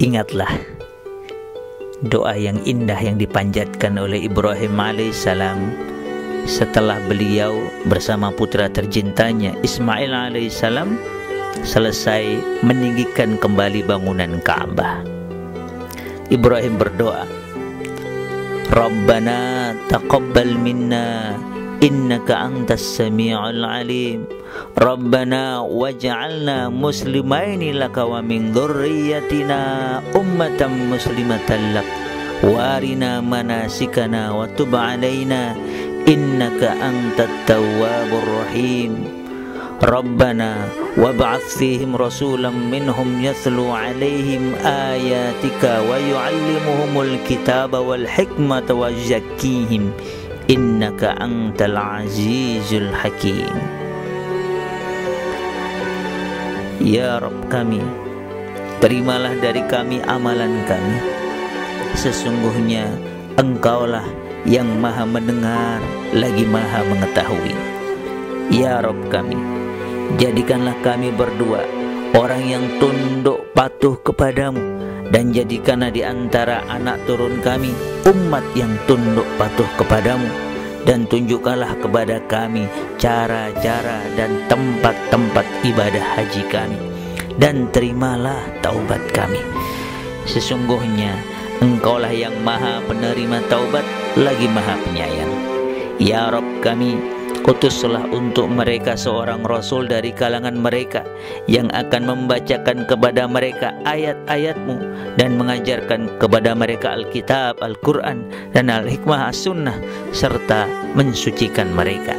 Ingatlah 0.00 0.48
doa 2.00 2.32
yang 2.32 2.56
indah 2.64 2.96
yang 2.96 3.20
dipanjatkan 3.20 4.00
oleh 4.00 4.24
Ibrahim 4.24 4.80
alaihissalam 4.80 5.76
setelah 6.48 6.96
beliau 7.04 7.52
bersama 7.84 8.32
putra 8.32 8.72
tercintanya 8.72 9.52
Ismail 9.60 10.08
alaihissalam 10.08 10.96
selesai 11.68 12.40
meninggikan 12.64 13.36
kembali 13.36 13.84
bangunan 13.84 14.40
Ka'bah. 14.40 15.04
Ibrahim 16.32 16.80
berdoa, 16.80 17.28
Rabbana 18.72 19.76
taqabbal 19.92 20.56
minna 20.56 21.36
إنك 21.82 22.30
أنت 22.30 22.72
السميع 22.72 23.50
العليم. 23.50 24.24
ربنا 24.78 25.58
واجعلنا 25.58 26.68
مسلمين 26.68 27.62
لك 27.74 27.96
ومن 27.96 28.52
ذريتنا 28.52 29.62
أمة 30.16 30.60
مسلمة 30.92 31.50
لك. 31.74 31.88
وارنا 32.44 33.20
مناسكنا 33.20 34.32
وتب 34.32 34.76
علينا. 34.76 35.56
إنك 36.08 36.62
أنت 36.64 37.18
التواب 37.20 38.10
الرحيم. 38.22 38.92
ربنا 39.80 40.56
وابعث 40.96 41.56
فيهم 41.56 41.96
رسولا 41.96 42.50
منهم 42.50 43.24
يتلو 43.24 43.72
عليهم 43.72 44.54
آياتك 44.64 45.62
ويعلمهم 45.64 46.92
الكتاب 47.00 47.72
والحكمة 47.72 48.68
ويزكيهم 48.70 49.92
innaka 50.50 51.14
antal 51.22 51.78
azizul 51.78 52.90
hakim. 52.90 53.54
Ya 56.82 57.22
Rob 57.22 57.46
kami 57.46 57.78
terimalah 58.82 59.38
dari 59.38 59.62
kami 59.70 60.02
amalan 60.10 60.66
kami. 60.66 60.98
Sesungguhnya 61.94 62.90
engkaulah 63.38 64.02
yang 64.42 64.66
maha 64.82 65.06
mendengar 65.06 65.78
lagi 66.10 66.42
maha 66.50 66.82
mengetahui. 66.82 67.54
Ya 68.50 68.82
Rob 68.82 68.98
kami 69.06 69.38
jadikanlah 70.18 70.74
kami 70.82 71.14
berdua 71.14 71.62
orang 72.18 72.42
yang 72.42 72.66
tunduk 72.82 73.46
patuh 73.54 73.94
kepadamu 74.02 74.58
dan 75.14 75.30
jadikanlah 75.30 75.94
di 75.94 76.02
antara 76.02 76.66
anak 76.66 76.98
turun 77.06 77.38
kami 77.42 77.70
umat 78.06 78.42
yang 78.58 78.70
tunduk 78.86 79.26
patuh 79.38 79.66
kepadamu 79.78 80.49
dan 80.88 81.04
tunjukkanlah 81.04 81.76
kepada 81.80 82.20
kami 82.24 82.64
cara-cara 82.96 84.00
dan 84.16 84.40
tempat-tempat 84.48 85.46
ibadah 85.64 86.04
haji 86.16 86.42
kami. 86.48 86.78
Dan 87.40 87.72
terimalah 87.72 88.40
taubat 88.60 89.00
kami. 89.16 89.40
Sesungguhnya 90.28 91.16
engkaulah 91.64 92.12
yang 92.12 92.36
maha 92.44 92.84
penerima 92.84 93.40
taubat 93.48 93.84
lagi 94.20 94.44
maha 94.48 94.76
penyayang. 94.84 95.32
Ya 96.00 96.28
Rob 96.32 96.44
kami 96.60 97.19
Utuslah 97.48 98.04
untuk 98.12 98.52
mereka 98.52 99.00
seorang 99.00 99.40
rasul 99.48 99.88
dari 99.88 100.12
kalangan 100.12 100.60
mereka 100.60 101.08
yang 101.48 101.72
akan 101.72 102.04
membacakan 102.04 102.84
kepada 102.84 103.24
mereka 103.24 103.72
ayat-ayatmu 103.88 104.76
dan 105.16 105.40
mengajarkan 105.40 106.20
kepada 106.20 106.52
mereka 106.52 106.92
Alkitab, 107.00 107.56
Al-Quran 107.64 108.28
dan 108.52 108.68
Al-Hikmah 108.68 109.32
As-Sunnah 109.32 109.76
serta 110.12 110.68
mensucikan 110.92 111.72
mereka. 111.72 112.12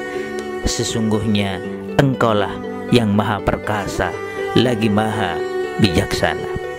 Sesungguhnya 0.65 1.61
engkaulah 2.01 2.53
yang 2.89 3.13
maha 3.13 3.37
perkasa 3.45 4.09
lagi 4.57 4.89
maha 4.89 5.37
bijaksana. 5.77 6.70